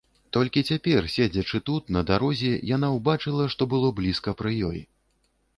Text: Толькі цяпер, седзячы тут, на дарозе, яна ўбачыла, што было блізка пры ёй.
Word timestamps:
Толькі 0.35 0.61
цяпер, 0.71 1.09
седзячы 1.15 1.59
тут, 1.67 1.93
на 1.97 2.03
дарозе, 2.11 2.51
яна 2.75 2.91
ўбачыла, 2.97 3.43
што 3.55 3.71
было 3.75 3.93
блізка 4.01 4.37
пры 4.41 4.57
ёй. 4.73 4.79